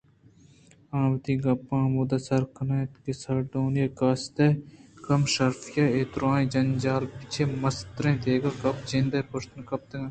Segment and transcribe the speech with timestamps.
[0.97, 4.59] آ وتی گپ ءَہمدا آسر کنت کہ سارٹونی ءِ قاصد ءِ
[5.05, 9.99] کم شرفی اےدُرٛاہیں جنجالاں چہ مستریں دگہ گپ ءِ جند پشت نہ کپتگ اَت